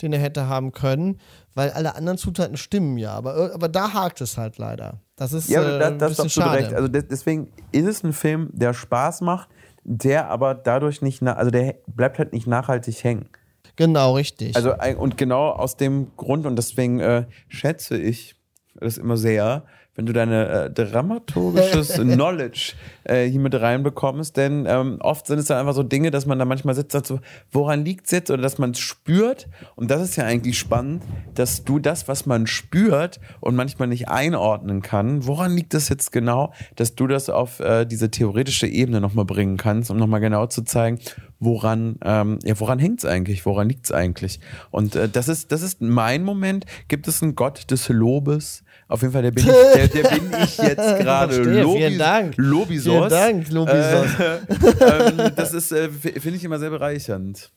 [0.02, 1.20] den er hätte haben können,
[1.60, 3.12] weil alle anderen Zutaten stimmen ja.
[3.12, 5.02] Aber, aber da hakt es halt leider.
[5.18, 6.58] Das ist ja, äh, das, das ist schade.
[6.58, 6.74] recht.
[6.74, 9.50] Also deswegen ist es ein Film, der Spaß macht,
[9.84, 13.28] der aber dadurch nicht, also der bleibt halt nicht nachhaltig hängen.
[13.76, 14.56] Genau, richtig.
[14.56, 18.38] Also und genau aus dem Grund und deswegen äh, schätze ich
[18.76, 19.66] das immer sehr,
[20.00, 22.72] wenn du deine äh, dramaturgisches Knowledge
[23.04, 26.40] äh, hier mit reinbekommst, denn ähm, oft sind es dann einfach so Dinge, dass man
[26.40, 27.20] da manchmal sitzt und so,
[27.52, 29.50] woran liegt es jetzt oder dass man es spürt?
[29.76, 31.04] Und das ist ja eigentlich spannend,
[31.36, 36.14] dass du das, was man spürt und manchmal nicht einordnen kann, woran liegt das jetzt
[36.14, 40.46] genau, dass du das auf äh, diese theoretische Ebene nochmal bringen kannst, um nochmal genau
[40.46, 41.00] zu zeigen,
[41.42, 44.40] woran, ähm, ja, woran hängt es eigentlich, woran liegt es eigentlich?
[44.72, 49.02] Und äh, das, ist, das ist mein Moment, gibt es einen Gott des Lobes, auf
[49.04, 51.44] jeden Fall, der bin ich, der, der bin ich jetzt gerade.
[51.44, 52.34] Vielen Dank.
[52.38, 52.92] Lobisos.
[52.92, 54.20] Vielen Dank, Lobisos.
[54.20, 57.52] Äh, äh, das ist, äh, finde ich immer sehr bereichernd.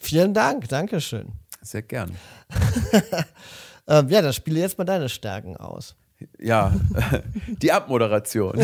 [0.00, 1.32] Vielen Dank, Dankeschön.
[1.60, 2.16] Sehr gern.
[3.86, 5.94] ähm, ja, dann spiele jetzt mal deine Stärken aus.
[6.38, 6.72] Ja,
[7.48, 8.58] die Abmoderation.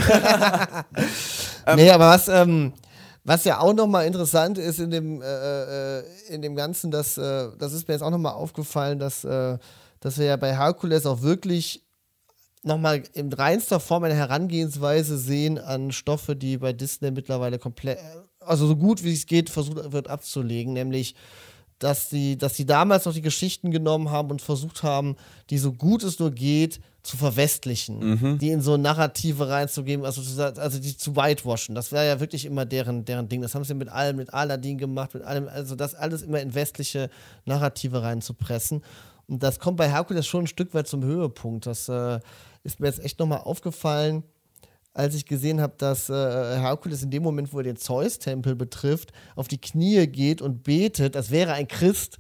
[1.67, 2.73] ähm, nee, aber was, ähm,
[3.23, 7.49] was ja auch nochmal interessant ist in dem, äh, äh, in dem Ganzen, das, äh,
[7.59, 11.85] das ist mir jetzt auch nochmal aufgefallen, dass, dass wir ja bei Herkules auch wirklich
[12.63, 17.99] nochmal in reinster Form eine Herangehensweise sehen an Stoffe, die bei Disney mittlerweile komplett,
[18.41, 21.15] also so gut wie es geht, versucht wird abzulegen, nämlich
[21.79, 25.17] dass sie, dass sie damals noch die Geschichten genommen haben und versucht haben,
[25.51, 28.39] die so gut es nur geht, zu verwestlichen, mhm.
[28.39, 31.75] die in so Narrative reinzugeben, also, also die zu whitewashen.
[31.75, 33.41] Das wäre ja wirklich immer deren, deren Ding.
[33.41, 36.55] Das haben sie mit allem, mit Aladdin gemacht, mit allem, also das alles immer in
[36.55, 37.09] westliche
[37.47, 38.83] Narrative reinzupressen.
[39.29, 41.67] Und das kommt bei Herkules schon ein Stück weit zum Höhepunkt.
[41.67, 42.19] Das äh,
[42.63, 44.25] ist mir jetzt echt nochmal aufgefallen,
[44.95, 49.13] als ich gesehen habe, dass äh, Herkules in dem Moment, wo er den Zeus-Tempel betrifft,
[49.37, 52.19] auf die Knie geht und betet, als wäre ein Christ.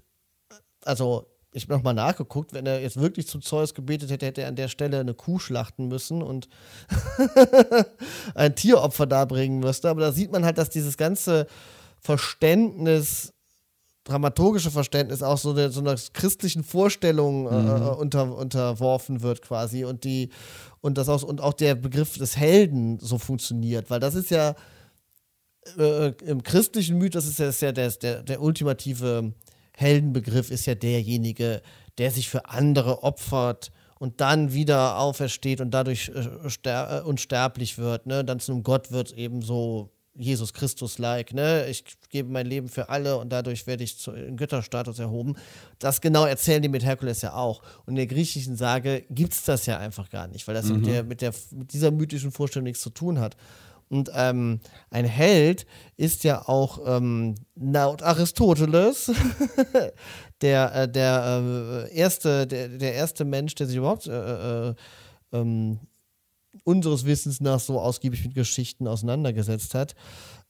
[0.85, 4.49] Also, ich habe nochmal nachgeguckt, wenn er jetzt wirklich zu Zeus gebetet hätte, hätte er
[4.49, 6.49] an der Stelle eine Kuh schlachten müssen und
[8.35, 9.88] ein Tieropfer darbringen müsste.
[9.88, 11.47] Aber da sieht man halt, dass dieses ganze
[12.01, 13.33] Verständnis
[14.09, 17.68] dramaturgische Verständnis auch so, eine, so einer christlichen Vorstellung äh, mhm.
[17.68, 20.31] äh, unter, unterworfen wird quasi und die
[20.81, 24.55] und das auch und auch der Begriff des Helden so funktioniert, weil das ist ja
[25.77, 29.33] äh, im christlichen Mythos ist ja, ist ja der, der, der ultimative
[29.77, 31.62] Heldenbegriff ist ja derjenige,
[31.99, 38.07] der sich für andere opfert und dann wieder aufersteht und dadurch äh, äh, unsterblich wird,
[38.07, 38.25] ne?
[38.25, 41.66] dann zu einem Gott wird, eben so Jesus Christus-like, ne?
[41.68, 45.37] Ich gebe mein Leben für alle und dadurch werde ich zu, in Götterstatus erhoben.
[45.78, 47.62] Das genau erzählen die mit Herkules ja auch.
[47.87, 50.76] Und in der griechischen Sage gibt es das ja einfach gar nicht, weil das mhm.
[50.76, 53.37] mit, der, mit, der, mit dieser mythischen Vorstellung nichts zu tun hat.
[53.88, 59.12] Und ähm, ein Held ist ja auch ähm, laut Aristoteles
[60.42, 64.74] der, äh, der äh, erste, der, der erste Mensch, der sich überhaupt äh, äh
[65.33, 65.78] ähm,
[66.64, 69.94] unseres Wissens nach so ausgiebig mit Geschichten auseinandergesetzt hat.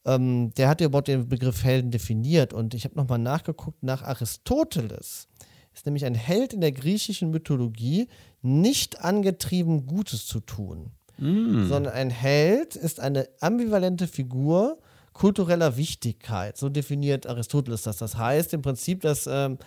[0.05, 4.01] Ähm, der hat ja überhaupt den Begriff Helden definiert und ich habe nochmal nachgeguckt nach
[4.03, 5.27] Aristoteles.
[5.73, 8.07] Ist nämlich ein Held in der griechischen Mythologie
[8.41, 11.67] nicht angetrieben, Gutes zu tun, mm.
[11.67, 14.79] sondern ein Held ist eine ambivalente Figur
[15.13, 16.57] kultureller Wichtigkeit.
[16.57, 17.97] So definiert Aristoteles das.
[17.97, 19.57] Das heißt im Prinzip, dass ähm,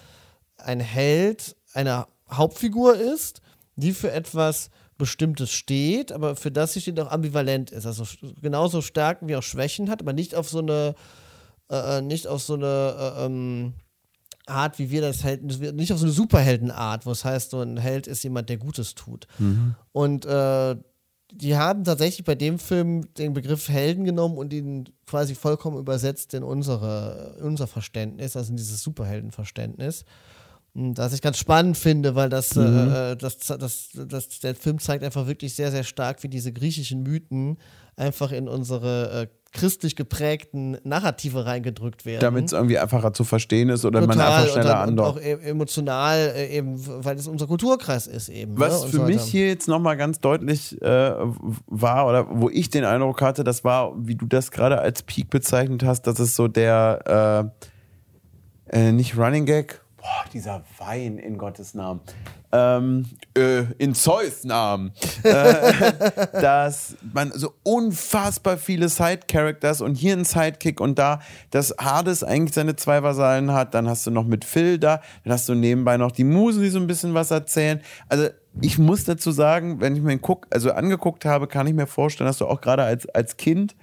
[0.56, 3.42] ein Held eine Hauptfigur ist,
[3.76, 4.70] die für etwas
[5.02, 7.86] Bestimmtes steht, aber für das sie steht auch ambivalent ist.
[7.86, 8.04] Also
[8.40, 10.94] genauso Stärken wie auch Schwächen hat, aber nicht auf so eine,
[11.68, 13.72] äh, äh nicht auf so eine äh, ähm,
[14.46, 17.78] Art, wie wir das Helden, nicht auf so eine Superheldenart, wo es heißt, so ein
[17.78, 19.26] Held ist jemand, der Gutes tut.
[19.40, 19.74] Mhm.
[19.90, 20.76] Und äh,
[21.32, 26.32] die haben tatsächlich bei dem Film den Begriff Helden genommen und ihn quasi vollkommen übersetzt
[26.34, 30.04] in unsere, unser Verständnis, also in dieses Superheldenverständnis.
[30.74, 32.92] Was ich ganz spannend finde, weil das, mhm.
[32.94, 37.02] äh, das, das, das, der Film zeigt einfach wirklich sehr, sehr stark, wie diese griechischen
[37.02, 37.58] Mythen
[37.96, 42.20] einfach in unsere äh, christlich geprägten Narrative reingedrückt werden.
[42.20, 45.20] Damit es irgendwie einfacher zu verstehen ist oder Total, man einfach schneller und, und auch
[45.20, 48.58] e-, emotional äh, eben, weil es unser Kulturkreis ist eben.
[48.58, 48.88] Was ne?
[48.88, 51.14] für so mich hier jetzt nochmal ganz deutlich äh,
[51.66, 55.28] war oder wo ich den Eindruck hatte, das war, wie du das gerade als Peak
[55.28, 57.50] bezeichnet hast, dass es so der
[58.70, 62.00] äh, äh, nicht Running Gag, boah, dieser Wein in Gottes Namen.
[62.50, 65.92] Ähm, äh, in Zeus Namen, äh,
[66.32, 72.54] dass man so unfassbar viele Side-Characters und hier ein Sidekick und da, dass Hades eigentlich
[72.54, 75.96] seine zwei Vasallen hat, dann hast du noch mit Phil da, dann hast du nebenbei
[75.96, 77.80] noch die Musen, die so ein bisschen was erzählen.
[78.08, 78.28] Also
[78.60, 82.28] ich muss dazu sagen, wenn ich mir guck, also angeguckt habe, kann ich mir vorstellen,
[82.28, 83.74] dass du auch gerade als, als Kind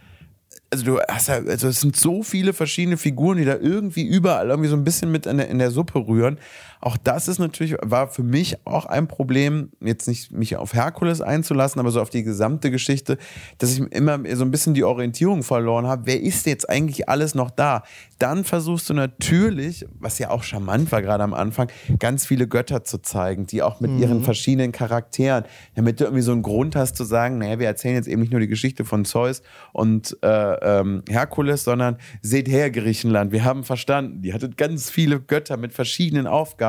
[0.71, 4.49] also du hast ja, also es sind so viele verschiedene Figuren, die da irgendwie überall
[4.49, 6.37] irgendwie so ein bisschen mit in der, in der Suppe rühren.
[6.81, 11.19] Auch das ist natürlich, war für mich auch ein Problem, jetzt nicht mich auf Herkules
[11.19, 13.17] einzulassen, aber so auf die gesamte Geschichte,
[13.57, 16.03] dass ich immer so ein bisschen die Orientierung verloren habe.
[16.05, 17.83] Wer ist jetzt eigentlich alles noch da?
[18.17, 22.85] Dann versuchst du natürlich, was ja auch charmant war gerade am Anfang, ganz viele Götter
[22.85, 23.99] zu zeigen, die auch mit mhm.
[23.99, 25.43] ihren verschiedenen Charakteren,
[25.75, 28.31] damit du irgendwie so einen Grund hast zu sagen, naja, wir erzählen jetzt eben nicht
[28.31, 29.41] nur die Geschichte von Zeus
[29.73, 35.19] und äh, ähm, Herkules, sondern seht her, Griechenland, wir haben verstanden, die hattet ganz viele
[35.19, 36.68] Götter mit verschiedenen Aufgaben.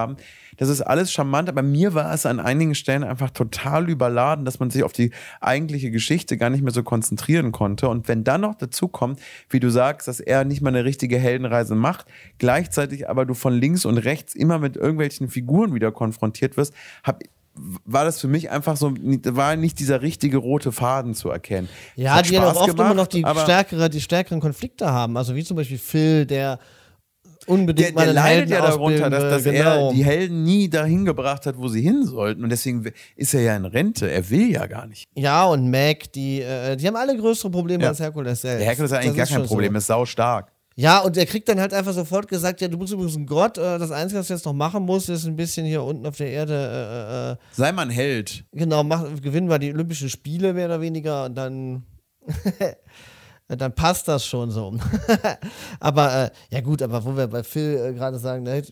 [0.56, 4.60] Das ist alles charmant, aber mir war es an einigen Stellen einfach total überladen, dass
[4.60, 5.10] man sich auf die
[5.40, 7.88] eigentliche Geschichte gar nicht mehr so konzentrieren konnte.
[7.88, 11.18] Und wenn dann noch dazu kommt, wie du sagst, dass er nicht mal eine richtige
[11.18, 12.06] Heldenreise macht,
[12.38, 17.20] gleichzeitig aber du von links und rechts immer mit irgendwelchen Figuren wieder konfrontiert wirst, habe
[17.84, 21.68] war das für mich einfach so, war nicht dieser richtige rote Faden zu erkennen.
[21.96, 25.16] Ja, die ja auch oft gemacht, immer noch die, stärkere, die stärkeren Konflikte haben.
[25.16, 26.58] Also wie zum Beispiel Phil, der
[27.46, 29.88] unbedingt der, der leidet Helden ja darunter, dass, dass genau.
[29.88, 32.44] er die Helden nie dahin gebracht hat, wo sie hin sollten.
[32.44, 34.10] Und deswegen ist er ja in Rente.
[34.10, 35.08] Er will ja gar nicht.
[35.14, 37.90] Ja, und Mac, die, äh, die haben alle größere Probleme ja.
[37.90, 38.60] als Herkules selbst.
[38.60, 39.78] Der Herkules hat eigentlich das gar kein Problem, so.
[39.78, 40.52] ist sau stark.
[40.76, 43.58] Ja, und er kriegt dann halt einfach sofort gesagt, ja, du bist übrigens ein Gott.
[43.58, 46.16] Äh, das Einzige, was du jetzt noch machen musst, ist ein bisschen hier unten auf
[46.16, 46.54] der Erde.
[46.54, 48.44] Äh, äh, äh Sei mal ein Held.
[48.52, 51.82] Genau, mach, gewinnen wir die Olympischen Spiele mehr oder weniger und dann,
[53.56, 54.74] dann passt das schon so.
[55.80, 58.62] aber äh, ja gut, aber wo wir bei Phil äh, gerade sagen, ne,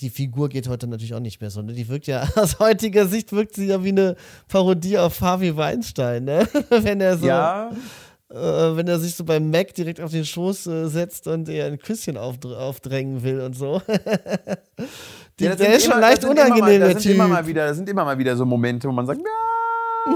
[0.00, 1.62] die Figur geht heute natürlich auch nicht mehr so.
[1.62, 1.72] Ne?
[1.72, 4.16] Die wirkt ja aus heutiger Sicht wirkt sie ja wie eine
[4.48, 6.48] Parodie auf Harvey Weinstein, ne?
[6.70, 7.26] Wenn er so.
[7.26, 7.70] Ja
[8.30, 11.66] äh, wenn er sich so beim Mac direkt auf den Schoß äh, setzt und ihr
[11.66, 13.82] ein Küsschen aufdr aufdrängen will und so.
[15.38, 17.14] Die, ja, der ist schon leicht unangenehm, mal, der Typ.
[17.14, 19.51] Immer mal wieder, das sind immer mal wieder so Momente, wo man sagt, ja,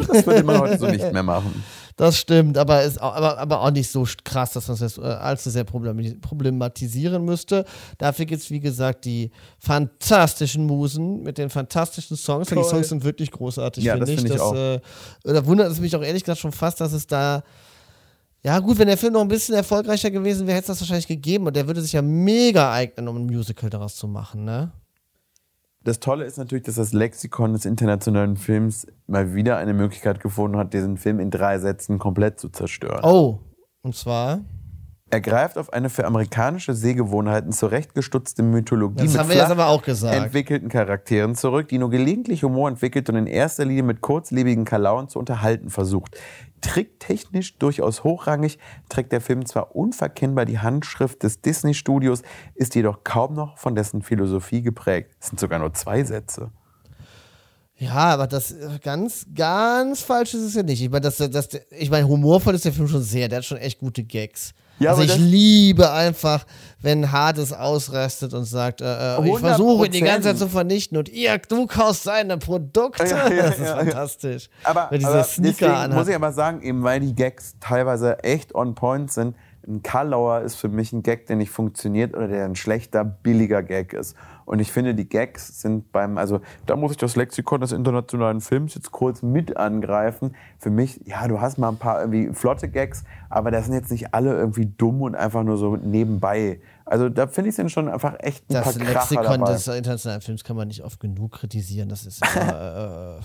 [0.08, 1.64] das würde man heute so nicht mehr machen.
[1.98, 4.98] Das stimmt, aber, ist auch, aber, aber auch nicht so krass, dass man es das
[4.98, 7.64] äh, allzu sehr problematisieren müsste.
[7.96, 12.48] Dafür gibt es, wie gesagt, die fantastischen Musen mit den fantastischen Songs.
[12.48, 14.20] Die Songs sind wirklich großartig, ja, finde ich.
[14.20, 14.80] Find ich das, äh,
[15.24, 17.42] da wundert es mich auch ehrlich gesagt schon fast, dass es da
[18.46, 21.08] ja, gut, wenn der Film noch ein bisschen erfolgreicher gewesen wäre, hätte es das wahrscheinlich
[21.08, 24.70] gegeben und der würde sich ja mega eignen, um ein Musical daraus zu machen, ne?
[25.86, 30.56] Das Tolle ist natürlich, dass das Lexikon des internationalen Films mal wieder eine Möglichkeit gefunden
[30.56, 33.04] hat, diesen Film in drei Sätzen komplett zu zerstören.
[33.04, 33.38] Oh,
[33.82, 34.40] und zwar?
[35.08, 39.22] Er greift auf eine für amerikanische Sehgewohnheiten zurechtgestutzte Mythologie das mit
[39.84, 40.16] gesagt.
[40.16, 45.08] entwickelten Charakteren zurück, die nur gelegentlich Humor entwickelt und in erster Linie mit kurzlebigen Kalauen
[45.08, 46.16] zu unterhalten versucht.
[46.60, 52.22] Tricktechnisch durchaus hochrangig trägt der Film zwar unverkennbar die Handschrift des Disney-Studios,
[52.56, 55.12] ist jedoch kaum noch von dessen Philosophie geprägt.
[55.20, 56.50] Es sind sogar nur zwei Sätze.
[57.76, 60.82] Ja, aber das ganz, ganz falsch ist es ja nicht.
[60.82, 63.28] Ich meine, das, das, ich meine, humorvoll ist der Film schon sehr.
[63.28, 64.52] Der hat schon echt gute Gags.
[64.78, 66.44] Ja, also ich liebe einfach,
[66.80, 70.98] wenn Hades ausrastet und sagt, äh, äh ich versuche ihn die ganze Zeit zu vernichten
[70.98, 73.04] und ihr, du kaufst seine Produkte.
[73.04, 74.48] Ja, ja, das ist fantastisch.
[74.64, 78.74] Aber, Wenn aber Sneaker muss ich aber sagen, eben weil die Gags teilweise echt on
[78.74, 82.56] point sind, ein Karlauer ist für mich ein Gag, der nicht funktioniert oder der ein
[82.56, 84.16] schlechter, billiger Gag ist.
[84.44, 88.40] Und ich finde, die Gags sind beim, also da muss ich das Lexikon des internationalen
[88.40, 90.36] Films jetzt kurz mit angreifen.
[90.58, 93.90] Für mich, ja, du hast mal ein paar irgendwie flotte Gags, aber das sind jetzt
[93.90, 96.60] nicht alle irgendwie dumm und einfach nur so nebenbei.
[96.84, 99.52] Also da finde ich es schon einfach echt ein das paar Das Lexikon dabei.
[99.52, 101.88] des internationalen Films kann man nicht oft genug kritisieren.
[101.88, 103.20] Das ist äh, äh,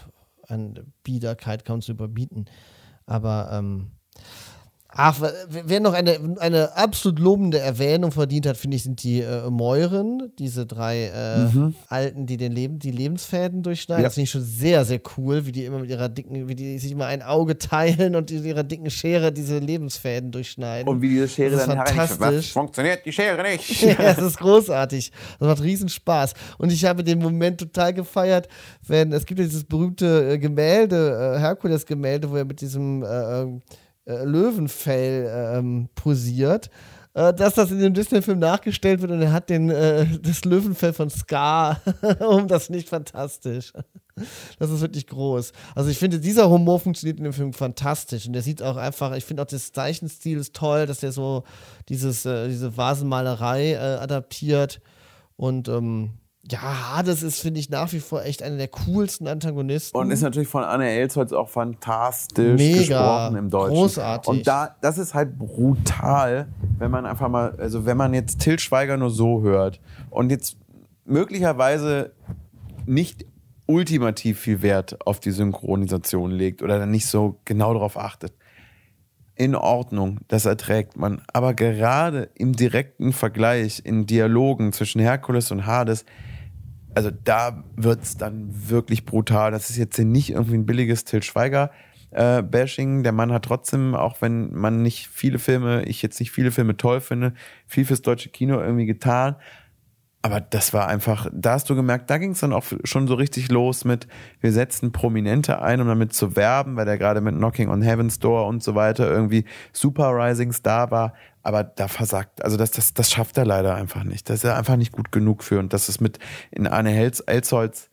[0.48, 2.46] an Biederkeit kaum zu überbieten.
[3.06, 3.92] Aber ähm,
[4.94, 9.50] Ach, wer noch eine, eine absolut lobende Erwähnung verdient hat, finde ich, sind die äh,
[9.50, 11.76] Mäuren, diese drei äh, mhm.
[11.88, 14.04] Alten, die den Leben, die Lebensfäden durchschneiden.
[14.04, 14.08] Ja.
[14.08, 16.78] Das finde ich schon sehr, sehr cool, wie die immer mit ihrer dicken, wie die
[16.78, 20.90] sich immer ein Auge teilen und mit ihrer dicken Schere diese Lebensfäden durchschneiden.
[20.90, 22.52] Und wie diese Schere das dann fantastisch.
[22.52, 23.82] Funktioniert die Schere nicht?
[23.82, 25.14] ja, das ist großartig.
[25.40, 26.34] Das macht riesen Spaß.
[26.58, 28.50] Und ich habe den Moment total gefeiert,
[28.86, 33.46] wenn es gibt ja dieses berühmte äh, Gemälde, äh, Herkules-Gemälde, wo er mit diesem äh,
[34.12, 36.70] äh, Löwenfell ähm, posiert,
[37.14, 40.94] äh, dass das in dem Disney-Film nachgestellt wird und er hat den, äh, das Löwenfell
[40.94, 41.82] von Scar
[42.20, 43.74] um das nicht fantastisch.
[44.60, 45.52] Das ist wirklich groß.
[45.76, 49.16] Also ich finde, dieser Humor funktioniert in dem Film fantastisch und der sieht auch einfach,
[49.16, 51.44] ich finde auch das Zeichenstil ist toll, dass er so
[51.90, 54.82] dieses, äh, diese Vasenmalerei äh, adaptiert
[55.38, 56.12] und ähm,
[56.50, 59.96] ja, Hades ist, finde ich, nach wie vor echt einer der coolsten Antagonisten.
[59.96, 63.76] Und ist natürlich von Anne Elsholz auch fantastisch Mega, gesprochen im Deutschen.
[63.76, 64.28] großartig.
[64.28, 66.48] Und da, das ist halt brutal,
[66.80, 70.58] wenn man einfach mal, also wenn man jetzt Till Schweiger nur so hört und jetzt
[71.06, 72.14] möglicherweise
[72.88, 73.26] nicht
[73.68, 78.34] ultimativ viel Wert auf die Synchronisation legt oder dann nicht so genau darauf achtet.
[79.36, 81.22] In Ordnung, das erträgt man.
[81.32, 86.06] Aber gerade im direkten Vergleich, in Dialogen zwischen Herkules und Hades,
[86.96, 89.52] also da wird es dann wirklich brutal.
[89.52, 91.72] Das ist jetzt hier nicht irgendwie ein billiges Till Schweiger.
[92.12, 93.04] Äh, Bashing.
[93.04, 96.76] Der Mann hat trotzdem, auch wenn man nicht viele Filme, ich jetzt nicht viele Filme
[96.76, 97.34] toll finde,
[97.68, 99.36] viel fürs deutsche Kino irgendwie getan.
[100.24, 103.16] Aber das war einfach, da hast du gemerkt, da ging es dann auch schon so
[103.16, 104.08] richtig los mit,
[104.40, 108.20] wir setzen Prominente ein, um damit zu werben, weil der gerade mit Knocking on Heaven's
[108.20, 111.14] Door und so weiter irgendwie super Rising Star war.
[111.44, 114.30] Aber da versagt, also das, das, das schafft er leider einfach nicht.
[114.30, 115.60] Das ist er einfach nicht gut genug für.
[115.60, 116.20] Und das ist mit
[116.52, 117.90] in Arne Helz, Elsholz,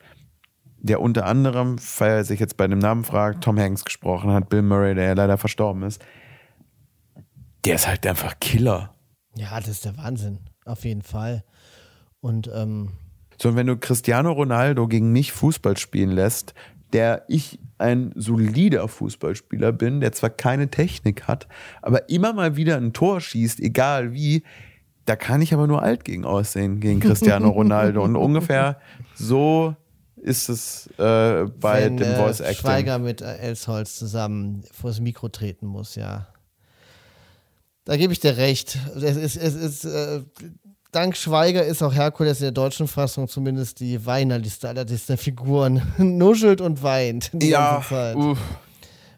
[0.80, 4.48] der unter anderem, weil er sich jetzt bei dem Namen fragt, Tom Hanks gesprochen hat,
[4.48, 6.02] Bill Murray, der ja leider verstorben ist,
[7.64, 8.94] der ist halt einfach Killer.
[9.34, 11.44] Ja, das ist der Wahnsinn, auf jeden Fall.
[12.20, 12.92] Und ähm,
[13.40, 16.54] So, und wenn du Cristiano Ronaldo gegen mich Fußball spielen lässt,
[16.92, 21.46] der ich ein solider Fußballspieler bin, der zwar keine Technik hat,
[21.82, 24.42] aber immer mal wieder ein Tor schießt, egal wie,
[25.04, 28.02] da kann ich aber nur alt gegen aussehen, gegen Cristiano Ronaldo.
[28.02, 28.78] Und ungefähr
[29.14, 29.74] so
[30.16, 32.60] ist es äh, bei wenn dem äh, Voice Acting.
[32.60, 36.26] Schweiger mit äh, Elsholz zusammen vors Mikro treten muss, ja.
[37.84, 38.78] Da gebe ich dir recht.
[38.96, 40.22] Es ist, es ist äh,
[40.92, 45.82] dank Schweiger ist auch Herkules in der deutschen Fassung zumindest die Weinerliste aller Disney-Figuren.
[45.98, 48.16] Nuschelt und weint die Ja, ganze Zeit.
[48.16, 48.38] uff.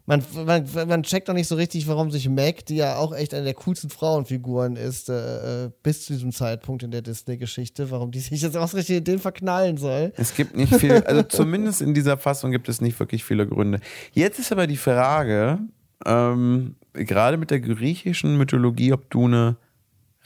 [0.06, 3.32] Man, man, man checkt auch nicht so richtig, warum sich Meg, die ja auch echt
[3.32, 8.10] eine der coolsten Frauenfiguren ist, äh, äh, bis zu diesem Zeitpunkt in der Disney-Geschichte, warum
[8.10, 10.12] die sich jetzt ausgerechnet in den verknallen soll.
[10.16, 13.78] Es gibt nicht viel, also zumindest in dieser Fassung gibt es nicht wirklich viele Gründe.
[14.12, 15.60] Jetzt ist aber die Frage,
[16.04, 19.58] ähm, gerade mit der griechischen Mythologie, ob du eine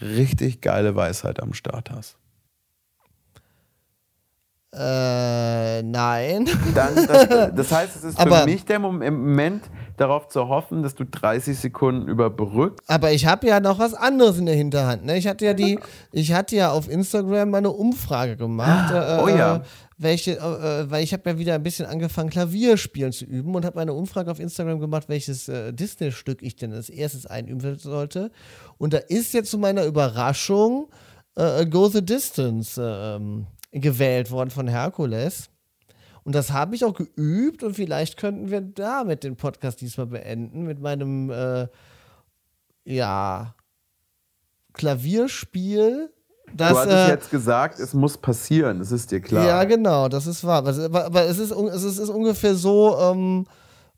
[0.01, 2.17] richtig geile Weisheit am Start hast.
[4.77, 6.49] Äh, nein.
[6.75, 9.63] Dann, das, das heißt, es ist Aber- für mich der Mom- Moment,
[9.97, 12.81] darauf zu hoffen, dass du 30 Sekunden überbrückst.
[12.91, 15.05] Aber ich habe ja noch was anderes in der Hinterhand.
[15.05, 15.17] Ne?
[15.17, 15.79] Ich hatte ja die,
[16.13, 18.93] ich hatte ja auf Instagram mal eine Umfrage gemacht.
[18.93, 19.63] Äh, Oh ja.
[19.99, 23.55] Äh, Welche, äh, weil ich habe ja wieder ein bisschen angefangen, Klavier spielen zu üben
[23.55, 27.79] und habe eine Umfrage auf Instagram gemacht, welches äh, Disney-Stück ich denn als erstes einüben
[27.79, 28.31] sollte.
[28.79, 30.91] Und da ist jetzt zu meiner Überraschung
[31.37, 35.51] äh, Go the Distance äh, ähm, gewählt worden von Herkules.
[36.25, 40.63] Und das habe ich auch geübt und vielleicht könnten wir damit den Podcast diesmal beenden
[40.65, 41.69] mit meinem äh,
[42.85, 43.55] ja
[44.73, 46.14] Klavierspiel.
[46.57, 49.47] Das, du hattest äh, jetzt gesagt, es muss passieren, das ist dir klar.
[49.47, 50.59] ja, genau, das ist wahr.
[50.59, 53.45] Aber, es, ist, es ist, ungefähr so, ähm,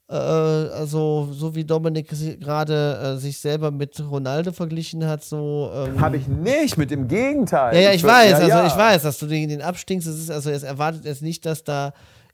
[0.08, 2.08] äh, also so wie Dominik
[2.40, 5.70] gerade äh, sich selber mit Ronaldo verglichen hat, so.
[5.74, 7.74] Ähm, Habe ich nicht, mit dem Gegenteil.
[7.74, 8.66] ja, ja, ich weiß, ja, also ja.
[8.66, 10.06] ich weiß, dass du den, den abstinkst.
[10.06, 11.92] Es ist, also es erwartet jetzt nicht, dass da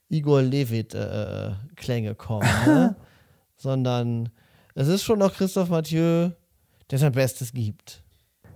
[0.09, 2.95] Igor Levit äh, Klänge kommen, ne?
[3.57, 4.29] sondern
[4.73, 6.29] es ist schon noch Christoph Mathieu,
[6.91, 8.02] der sein Bestes gibt.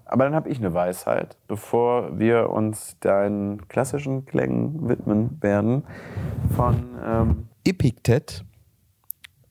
[0.10, 5.84] Aber dann habe ich eine Weisheit, bevor wir uns deinen klassischen Klängen widmen werden.
[6.56, 8.46] Von ähm, Epiktet.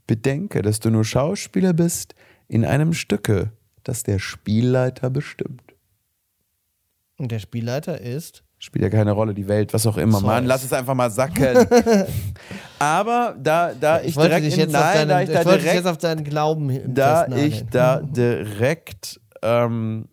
[0.07, 2.14] Bedenke, dass du nur Schauspieler bist
[2.49, 3.51] in einem Stücke,
[3.83, 5.75] das der Spielleiter bestimmt.
[7.19, 8.45] Und der Spielleiter ist.
[8.59, 10.21] Spielt ja keine Rolle, die Welt, was auch immer.
[10.21, 11.66] Mann, lass es einfach mal sacken.
[12.79, 15.40] Aber da, da ich, wollte direkt dich in, jetzt auf nein, deinen, da ich da
[15.40, 20.09] ich dich direkt jetzt auf deinen Glauben da ich da direkt ähm,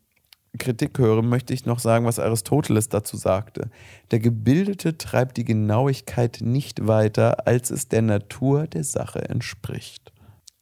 [0.59, 3.69] Kritik höre, möchte ich noch sagen, was Aristoteles dazu sagte.
[4.11, 10.11] Der Gebildete treibt die Genauigkeit nicht weiter, als es der Natur der Sache entspricht.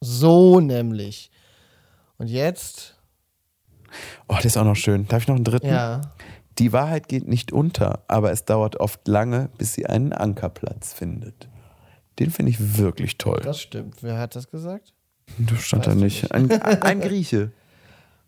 [0.00, 1.30] So nämlich.
[2.18, 2.98] Und jetzt,
[4.28, 5.06] Oh, der ist auch noch schön.
[5.08, 5.66] Darf ich noch einen dritten?
[5.68, 6.00] ja.
[6.58, 11.48] Die Wahrheit geht nicht unter, aber es dauert oft lange, bis sie einen Ankerplatz findet.
[12.18, 13.40] Den finde ich wirklich toll.
[13.42, 14.02] Das stimmt.
[14.02, 14.92] Wer hat das gesagt?
[15.38, 16.30] Das stand da nicht.
[16.32, 17.52] Ein, ein Grieche.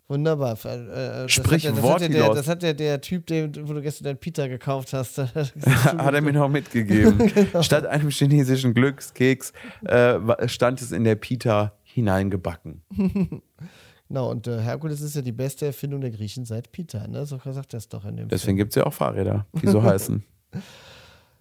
[0.07, 0.57] Wunderbar.
[0.65, 0.87] Äh, äh,
[1.23, 3.67] das Sprich hat, ja- das, Wort hat ja der, das hat ja der Typ, den,
[3.67, 5.17] wo du gestern deinen Pita gekauft hast.
[5.65, 7.17] Hat er mir noch mitgegeben.
[7.35, 7.63] Genau.
[7.63, 9.51] Statt einem chinesischen Glückskeks
[9.83, 12.81] äh, stand es in der Pita hineingebacken.
[14.07, 17.25] Genau, und äh, Herkules ist ja die beste Erfindung der Griechen seit Peter, ne?
[17.25, 19.81] So sagt er es doch in dem Deswegen gibt es ja auch Fahrräder, die so
[19.81, 20.23] heißen.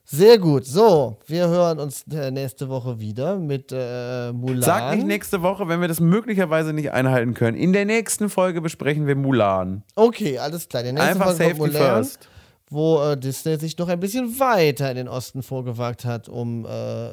[0.06, 0.66] Sehr gut.
[0.66, 4.62] So, wir hören uns äh, nächste Woche wieder mit äh, Mulan.
[4.62, 7.56] Sag nicht nächste Woche, wenn wir das möglicherweise nicht einhalten können.
[7.56, 9.82] In der nächsten Folge besprechen wir Mulan.
[9.94, 10.84] Okay, alles klar.
[10.84, 12.28] Einfach Folge Safety Mulan, first.
[12.68, 17.10] Wo äh, Disney sich noch ein bisschen weiter in den Osten vorgewagt hat, um äh,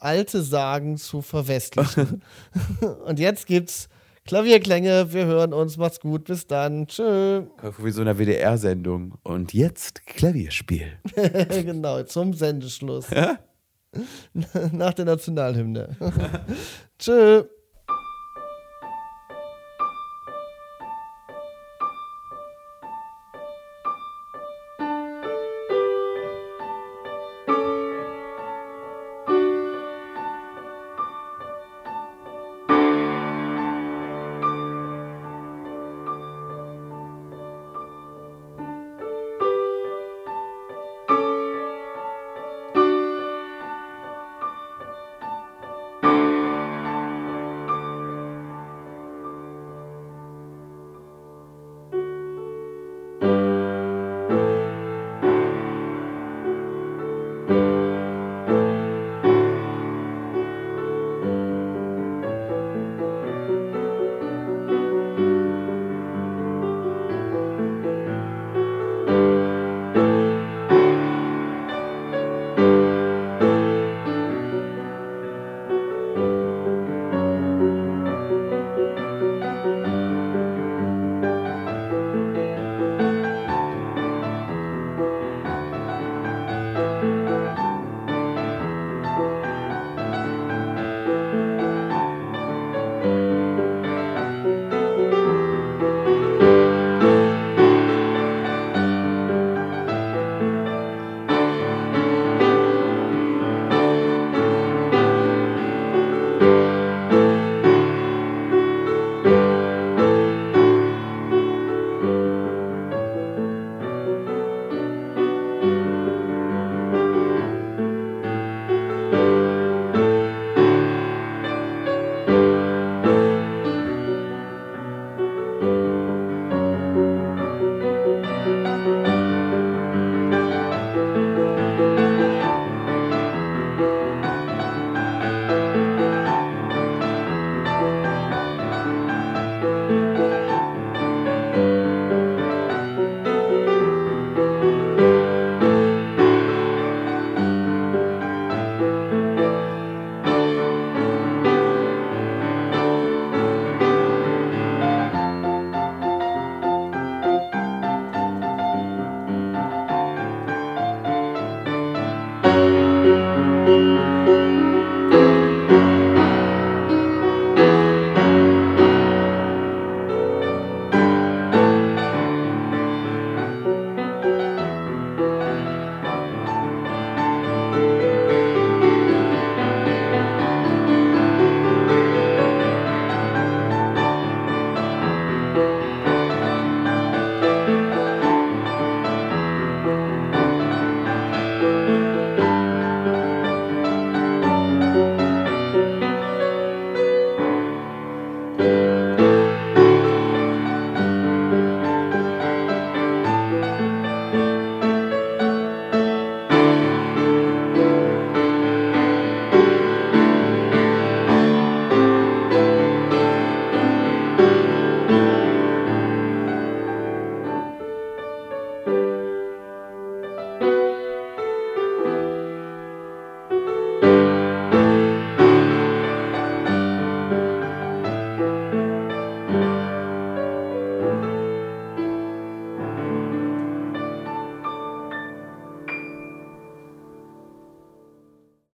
[0.00, 2.22] alte Sagen zu verwestlichen.
[3.06, 3.88] und jetzt gibt's
[4.26, 5.12] Klavierklänge.
[5.12, 5.76] Wir hören uns.
[5.76, 6.24] Macht's gut.
[6.24, 6.86] Bis dann.
[6.86, 7.42] Tschö.
[7.78, 9.14] Wie so einer WDR-Sendung.
[9.22, 10.92] Und jetzt Klavierspiel.
[11.14, 13.06] genau, zum Sendeschluss.
[14.72, 15.96] Nach der Nationalhymne.
[16.98, 17.44] Tschö.